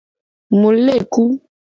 Mu 0.59 0.69
le 0.85 0.95
ku. 1.11 1.23